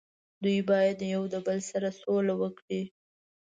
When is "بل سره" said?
1.45-1.89